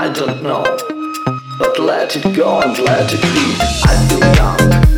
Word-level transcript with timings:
I 0.00 0.08
don't 0.10 0.40
know. 0.44 0.62
But 1.58 1.80
let 1.80 2.14
it 2.14 2.36
go 2.36 2.60
and 2.60 2.78
let 2.78 3.12
it 3.12 3.20
be. 3.20 3.56
I 3.84 3.96
feel 4.08 4.28
17. 4.38 4.97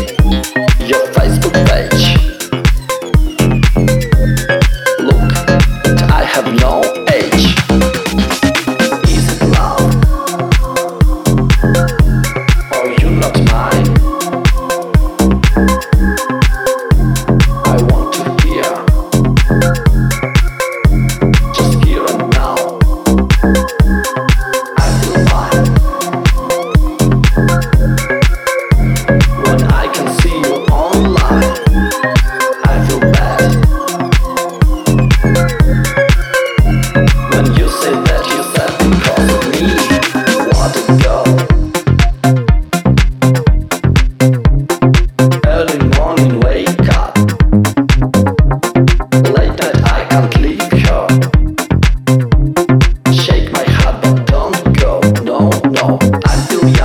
no, 55.69 55.99
I 56.25 56.47
do 56.49 56.80